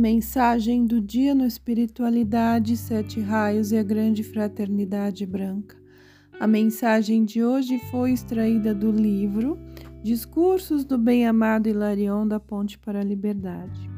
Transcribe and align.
Mensagem 0.00 0.86
do 0.86 0.98
dia 0.98 1.34
no 1.34 1.44
Espiritualidade, 1.44 2.74
Sete 2.74 3.20
Raios 3.20 3.70
e 3.70 3.76
a 3.76 3.82
Grande 3.82 4.24
Fraternidade 4.24 5.26
Branca. 5.26 5.76
A 6.40 6.46
mensagem 6.46 7.22
de 7.22 7.44
hoje 7.44 7.78
foi 7.90 8.12
extraída 8.12 8.74
do 8.74 8.90
livro 8.90 9.58
Discursos 10.02 10.86
do 10.86 10.96
Bem-Amado 10.96 11.68
Hilarion 11.68 12.26
da 12.26 12.40
Ponte 12.40 12.78
para 12.78 13.00
a 13.00 13.04
Liberdade. 13.04 13.90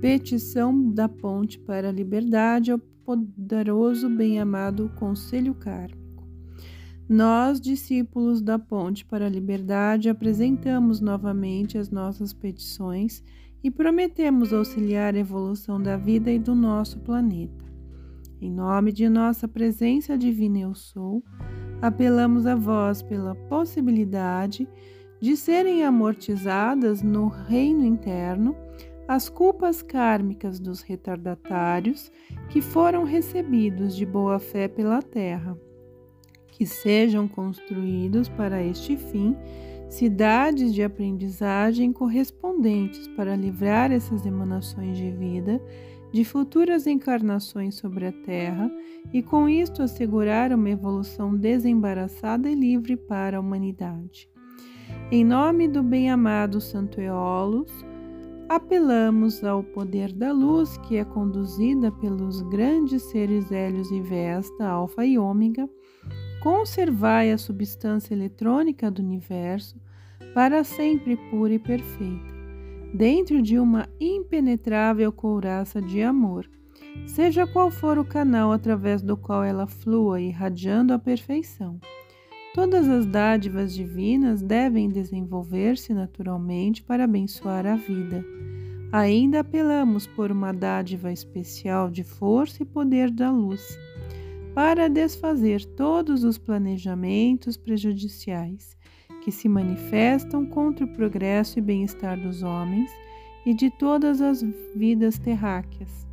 Petição 0.00 0.92
da 0.92 1.08
Ponte 1.08 1.58
para 1.58 1.88
a 1.88 1.92
Liberdade 1.92 2.70
ao 2.70 2.78
poderoso 2.78 4.08
Bem-Amado 4.08 4.92
Conselho 4.94 5.56
Kármico. 5.56 6.24
Nós, 7.08 7.60
discípulos 7.60 8.40
da 8.40 8.60
Ponte 8.60 9.04
para 9.04 9.26
a 9.26 9.28
Liberdade, 9.28 10.08
apresentamos 10.08 11.00
novamente 11.00 11.76
as 11.76 11.90
nossas 11.90 12.32
petições 12.32 13.24
e 13.62 13.70
prometemos 13.70 14.52
auxiliar 14.52 15.14
a 15.14 15.18
evolução 15.18 15.80
da 15.80 15.96
vida 15.96 16.30
e 16.30 16.38
do 16.38 16.54
nosso 16.54 16.98
planeta. 17.00 17.64
Em 18.40 18.50
nome 18.50 18.92
de 18.92 19.08
nossa 19.08 19.46
presença 19.46 20.18
divina 20.18 20.58
Eu 20.58 20.74
Sou, 20.74 21.22
apelamos 21.80 22.44
a 22.46 22.56
vós 22.56 23.02
pela 23.02 23.34
possibilidade 23.34 24.68
de 25.20 25.36
serem 25.36 25.84
amortizadas 25.84 27.02
no 27.02 27.28
reino 27.28 27.84
interno 27.84 28.56
as 29.06 29.28
culpas 29.28 29.82
kármicas 29.82 30.58
dos 30.58 30.80
retardatários 30.80 32.10
que 32.48 32.60
foram 32.60 33.04
recebidos 33.04 33.94
de 33.94 34.04
boa 34.04 34.38
fé 34.38 34.66
pela 34.66 35.02
terra, 35.02 35.56
que 36.48 36.66
sejam 36.66 37.28
construídos 37.28 38.28
para 38.28 38.62
este 38.62 38.96
fim 38.96 39.36
cidades 39.92 40.72
de 40.72 40.82
aprendizagem 40.82 41.92
correspondentes 41.92 43.06
para 43.08 43.36
livrar 43.36 43.92
essas 43.92 44.24
emanações 44.24 44.96
de 44.96 45.10
vida 45.10 45.60
de 46.10 46.24
futuras 46.24 46.86
encarnações 46.86 47.74
sobre 47.74 48.06
a 48.06 48.12
Terra 48.12 48.70
e 49.12 49.22
com 49.22 49.48
isto 49.48 49.82
assegurar 49.82 50.50
uma 50.52 50.70
evolução 50.70 51.36
desembaraçada 51.36 52.48
e 52.50 52.54
livre 52.54 52.96
para 52.96 53.36
a 53.36 53.40
humanidade. 53.40 54.30
Em 55.10 55.24
nome 55.24 55.68
do 55.68 55.82
bem-amado 55.82 56.58
Santo 56.58 56.98
Eolos, 56.98 57.70
apelamos 58.48 59.44
ao 59.44 59.62
poder 59.62 60.10
da 60.12 60.32
luz 60.32 60.78
que 60.78 60.96
é 60.96 61.04
conduzida 61.04 61.92
pelos 61.92 62.40
grandes 62.42 63.02
seres 63.02 63.52
Hélios 63.52 63.90
e 63.90 64.00
Vesta, 64.00 64.66
Alfa 64.66 65.04
e 65.04 65.18
Ômega, 65.18 65.68
conservai 66.42 67.30
a 67.30 67.38
substância 67.38 68.12
eletrônica 68.12 68.90
do 68.90 69.00
universo 69.00 69.80
para 70.34 70.64
sempre 70.64 71.16
pura 71.30 71.54
e 71.54 71.58
perfeita, 71.58 72.34
dentro 72.92 73.40
de 73.40 73.60
uma 73.60 73.88
impenetrável 74.00 75.12
couraça 75.12 75.80
de 75.80 76.02
amor, 76.02 76.50
seja 77.06 77.46
qual 77.46 77.70
for 77.70 77.96
o 77.96 78.04
canal 78.04 78.50
através 78.50 79.02
do 79.02 79.16
qual 79.16 79.44
ela 79.44 79.68
flua 79.68 80.20
irradiando 80.20 80.92
a 80.92 80.98
perfeição. 80.98 81.78
Todas 82.54 82.88
as 82.88 83.06
dádivas 83.06 83.72
divinas 83.72 84.42
devem 84.42 84.88
desenvolver-se 84.88 85.94
naturalmente 85.94 86.82
para 86.82 87.04
abençoar 87.04 87.66
a 87.66 87.76
vida. 87.76 88.24
Ainda 88.90 89.40
apelamos 89.40 90.08
por 90.08 90.32
uma 90.32 90.52
dádiva 90.52 91.12
especial 91.12 91.88
de 91.88 92.02
força 92.02 92.64
e 92.64 92.66
poder 92.66 93.12
da 93.12 93.30
luz 93.30 93.78
para 94.54 94.88
desfazer 94.88 95.64
todos 95.64 96.24
os 96.24 96.36
planejamentos 96.36 97.56
prejudiciais 97.56 98.76
que 99.22 99.30
se 99.30 99.48
manifestam 99.48 100.44
contra 100.44 100.84
o 100.84 100.92
progresso 100.92 101.58
e 101.58 101.62
bem-estar 101.62 102.20
dos 102.20 102.42
homens 102.42 102.90
e 103.46 103.54
de 103.54 103.70
todas 103.70 104.20
as 104.20 104.44
vidas 104.74 105.18
terráqueas. 105.18 106.06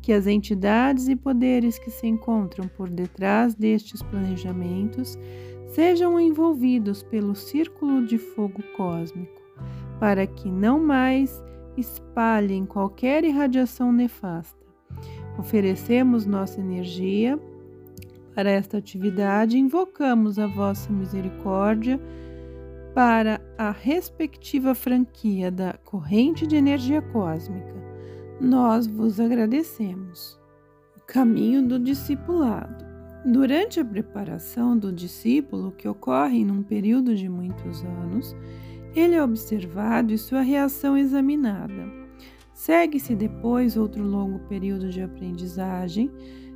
Que 0.00 0.12
as 0.12 0.26
entidades 0.26 1.08
e 1.08 1.16
poderes 1.16 1.78
que 1.78 1.90
se 1.90 2.06
encontram 2.06 2.68
por 2.68 2.88
detrás 2.88 3.54
destes 3.54 4.02
planejamentos 4.02 5.18
sejam 5.68 6.20
envolvidos 6.20 7.02
pelo 7.02 7.34
círculo 7.34 8.04
de 8.04 8.18
fogo 8.18 8.62
cósmico, 8.76 9.40
para 9.98 10.26
que 10.26 10.50
não 10.50 10.78
mais 10.78 11.42
espalhem 11.76 12.66
qualquer 12.66 13.24
irradiação 13.24 13.90
nefasta. 13.90 14.60
Oferecemos 15.38 16.26
nossa 16.26 16.60
energia 16.60 17.38
para 18.34 18.50
esta 18.50 18.78
atividade, 18.78 19.58
invocamos 19.58 20.38
a 20.38 20.46
vossa 20.46 20.92
misericórdia 20.92 22.00
para 22.94 23.40
a 23.56 23.70
respectiva 23.70 24.74
franquia 24.74 25.50
da 25.50 25.74
corrente 25.84 26.46
de 26.46 26.56
energia 26.56 27.00
cósmica. 27.00 27.74
Nós 28.40 28.86
vos 28.86 29.18
agradecemos. 29.18 30.38
O 30.96 31.00
caminho 31.06 31.66
do 31.66 31.78
discipulado. 31.78 32.84
Durante 33.24 33.78
a 33.78 33.84
preparação 33.84 34.76
do 34.76 34.92
discípulo, 34.92 35.72
que 35.72 35.88
ocorre 35.88 36.44
num 36.44 36.62
período 36.62 37.14
de 37.14 37.28
muitos 37.28 37.84
anos, 37.84 38.34
ele 38.94 39.14
é 39.14 39.22
observado 39.22 40.12
e 40.12 40.18
sua 40.18 40.42
reação 40.42 40.98
examinada. 40.98 41.86
Segue-se 42.52 43.14
depois 43.14 43.76
outro 43.76 44.04
longo 44.04 44.38
período 44.40 44.90
de 44.90 45.00
aprendizagem 45.00 46.10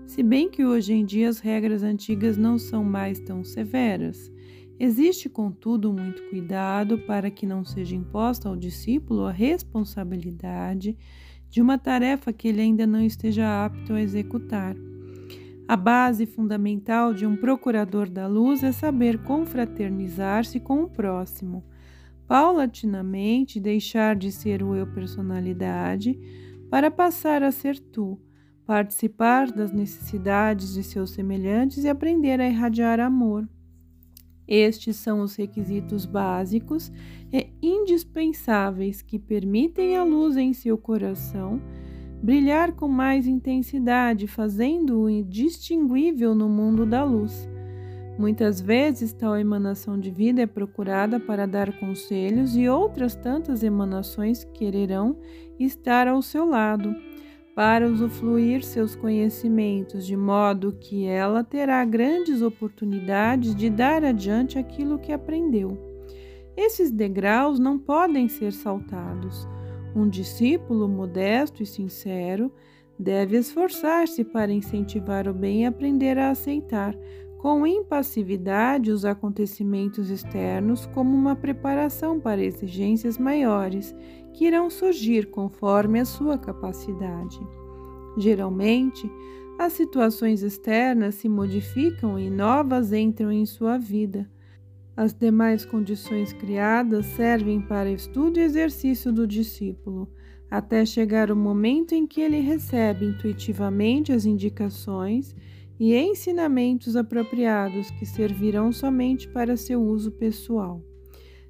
se 0.07 0.23
bem 0.23 0.49
que 0.49 0.65
hoje 0.65 0.93
em 0.93 1.05
dia 1.05 1.29
as 1.29 1.41
regras 1.41 1.83
antigas 1.83 2.37
não 2.37 2.59
são 2.59 2.85
mais 2.85 3.19
tão 3.19 3.43
severas, 3.43 4.33
existe, 4.79 5.29
contudo, 5.29 5.93
muito 5.93 6.23
cuidado 6.31 6.99
para 7.01 7.31
que 7.31 7.45
não 7.45 7.65
seja 7.65 7.97
imposta 7.97 8.49
ao 8.49 8.57
discípulo 8.57 9.25
a 9.25 9.33
responsabilidade 9.33 10.97
de 11.49 11.61
uma 11.61 11.77
tarefa 11.77 12.33
que 12.33 12.49
ele 12.49 12.61
ainda 12.61 12.87
não 12.87 13.05
esteja 13.05 13.65
apto 13.65 13.95
a 13.95 14.01
executar. 14.01 14.77
A 15.69 15.77
base 15.77 16.25
fundamental 16.25 17.13
de 17.13 17.27
um 17.27 17.37
procurador 17.37 18.09
da 18.09 18.29
luz 18.29 18.63
é 18.63 18.71
saber 18.71 19.19
confraternizar-se 19.25 20.61
com 20.61 20.85
o 20.85 20.89
próximo, 20.89 21.65
paulatinamente 22.29 23.59
deixar 23.59 24.15
de 24.15 24.31
ser 24.31 24.63
o 24.63 24.77
eu 24.77 24.87
personalidade 24.87 26.17
para 26.71 26.91
passar 26.91 27.43
a 27.43 27.51
ser 27.51 27.81
tu 27.81 28.21
participar 28.67 29.53
das 29.53 29.73
necessidades 29.73 30.75
de 30.75 30.83
seus 30.83 31.11
semelhantes 31.11 31.85
e 31.85 31.89
aprender 31.89 32.41
a 32.41 32.49
irradiar 32.49 32.99
amor. 32.99 33.49
Estes 34.47 34.97
são 34.97 35.21
os 35.21 35.37
requisitos 35.37 36.05
básicos 36.05 36.93
e 37.33 37.49
indispensáveis 37.63 39.03
que 39.03 39.19
permitem 39.19 39.97
a 39.97 40.05
luz 40.05 40.37
em 40.37 40.53
seu 40.53 40.77
coração 40.77 41.61
brilhar 42.23 42.73
com 42.73 42.89
mais 42.89 43.27
intensidade, 43.27 44.27
fazendo-o 44.27 45.23
distinguível 45.23 46.35
no 46.35 46.49
mundo 46.49 46.87
da 46.87 47.05
luz. 47.05 47.49
Muitas 48.19 48.61
vezes, 48.61 49.13
tal 49.13 49.37
emanação 49.37 50.01
de 50.01 50.11
vida 50.11 50.41
é 50.41 50.47
procurada 50.47 51.21
para 51.21 51.47
dar 51.47 51.79
conselhos 51.79 52.57
e 52.57 52.67
outras 52.67 53.15
tantas 53.15 53.63
emanações 53.63 54.45
quererão 54.55 55.19
estar 55.59 56.09
ao 56.09 56.23
seu 56.23 56.47
lado 56.47 56.95
para 57.57 57.89
usufruir 57.89 58.63
seus 58.63 58.95
conhecimentos, 58.95 60.07
de 60.07 60.15
modo 60.15 60.77
que 60.79 61.07
ela 61.07 61.43
terá 61.43 61.83
grandes 61.87 62.43
oportunidades 62.43 63.55
de 63.55 63.71
dar 63.71 64.05
adiante 64.05 64.59
aquilo 64.59 64.99
que 64.99 65.11
aprendeu. 65.11 65.79
Esses 66.55 66.91
degraus 66.91 67.59
não 67.59 67.79
podem 67.79 68.29
ser 68.29 68.53
saltados. 68.53 69.49
Um 69.95 70.07
discípulo 70.07 70.87
modesto 70.87 71.63
e 71.63 71.67
sincero 71.67 72.53
deve 72.99 73.39
esforçar-se 73.39 74.23
para 74.23 74.53
incentivar 74.53 75.27
o 75.27 75.33
bem 75.33 75.63
e 75.63 75.67
aprender 75.67 76.19
a 76.19 76.29
aceitar 76.29 76.95
com 77.47 77.65
impassividade 77.65 78.91
os 78.91 79.05
acontecimentos 79.05 80.11
externos 80.11 80.85
como 80.87 81.15
uma 81.15 81.37
preparação 81.37 82.19
para 82.19 82.43
exigências 82.43 83.17
maiores 83.19 83.95
que 84.33 84.47
irão 84.47 84.69
surgir 84.69 85.31
conforme 85.31 86.01
a 86.01 86.05
sua 86.05 86.37
capacidade. 86.37 87.39
Geralmente, 88.19 89.09
as 89.61 89.75
situações 89.75 90.43
externas 90.43 91.15
se 91.15 91.29
modificam 91.29 92.19
e 92.19 92.29
novas 92.29 92.93
entram 92.93 93.31
em 93.31 93.47
sua 93.47 93.79
vida. 93.79 94.29
As 94.97 95.15
demais 95.15 95.65
condições 95.65 96.33
criadas 96.33 97.07
servem 97.07 97.61
para 97.61 97.89
estudo 97.89 98.41
e 98.41 98.43
exercício 98.43 99.13
do 99.13 99.25
discípulo, 99.25 100.11
até 100.51 100.85
chegar 100.85 101.31
o 101.31 101.37
momento 101.37 101.95
em 101.95 102.09
que 102.09 102.21
ele 102.21 102.41
recebe 102.41 103.07
intuitivamente 103.07 104.11
as 104.11 104.27
indicações 104.27 105.33
e 105.79 105.95
ensinamentos 105.95 106.97
apropriados 106.97 107.91
que 107.93 108.07
servirão 108.07 108.73
somente 108.73 109.29
para 109.29 109.57
seu 109.57 109.83
uso 109.83 110.11
pessoal. 110.11 110.83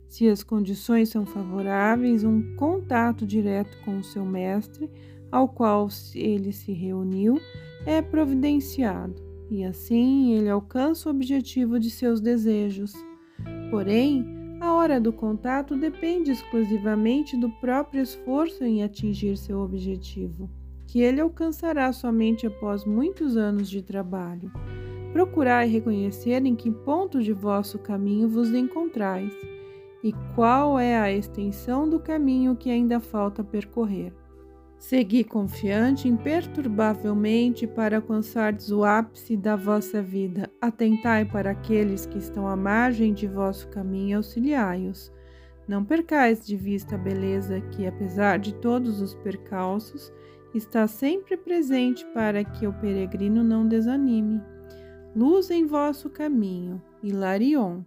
Se 0.08 0.28
as 0.28 0.42
condições 0.42 1.08
são 1.08 1.26
favoráveis, 1.26 2.24
um 2.24 2.54
contato 2.56 3.26
direto 3.26 3.76
com 3.84 3.98
o 3.98 4.04
seu 4.04 4.24
mestre, 4.24 4.90
ao 5.30 5.48
qual 5.48 5.88
ele 6.14 6.52
se 6.52 6.72
reuniu, 6.72 7.40
é 7.84 8.00
providenciado, 8.00 9.22
e 9.50 9.64
assim 9.64 10.32
ele 10.32 10.48
alcança 10.48 11.08
o 11.08 11.12
objetivo 11.12 11.78
de 11.78 11.90
seus 11.90 12.20
desejos. 12.20 12.92
Porém, 13.70 14.24
a 14.60 14.72
hora 14.72 15.00
do 15.00 15.12
contato 15.12 15.76
depende 15.76 16.30
exclusivamente 16.30 17.36
do 17.36 17.50
próprio 17.60 18.02
esforço 18.02 18.64
em 18.64 18.82
atingir 18.82 19.36
seu 19.36 19.60
objetivo. 19.60 20.50
Que 20.86 21.00
ele 21.00 21.20
alcançará 21.20 21.92
somente 21.92 22.46
após 22.46 22.84
muitos 22.84 23.36
anos 23.36 23.68
de 23.68 23.82
trabalho. 23.82 24.50
Procurai 25.12 25.68
reconhecer 25.68 26.44
em 26.44 26.54
que 26.54 26.70
ponto 26.70 27.22
de 27.22 27.32
vosso 27.32 27.78
caminho 27.78 28.28
vos 28.28 28.52
encontrais 28.52 29.32
e 30.02 30.12
qual 30.34 30.78
é 30.78 30.96
a 30.96 31.12
extensão 31.12 31.88
do 31.88 31.98
caminho 31.98 32.54
que 32.54 32.70
ainda 32.70 33.00
falta 33.00 33.42
percorrer. 33.42 34.12
Segui 34.78 35.24
confiante 35.24 36.06
imperturbavelmente 36.06 37.66
para 37.66 37.96
alcançardes 37.96 38.70
o 38.70 38.84
ápice 38.84 39.36
da 39.36 39.56
vossa 39.56 40.02
vida. 40.02 40.50
Atentai 40.60 41.24
para 41.24 41.50
aqueles 41.50 42.04
que 42.04 42.18
estão 42.18 42.46
à 42.46 42.54
margem 42.54 43.12
de 43.12 43.26
vosso 43.26 43.68
caminho 43.68 44.10
e 44.10 44.14
auxiliai-os. 44.14 45.10
Não 45.66 45.84
percais 45.84 46.46
de 46.46 46.56
vista 46.56 46.94
a 46.94 46.98
beleza 46.98 47.60
que, 47.60 47.86
apesar 47.86 48.38
de 48.38 48.54
todos 48.54 49.00
os 49.00 49.14
percalços, 49.14 50.12
está 50.56 50.86
sempre 50.86 51.36
presente 51.36 52.04
para 52.14 52.44
que 52.44 52.66
o 52.66 52.72
peregrino 52.72 53.44
não 53.44 53.66
desanime. 53.66 54.40
Luz 55.14 55.50
em 55.50 55.66
vosso 55.66 56.10
caminho. 56.10 56.82
Hilarion 57.02 57.82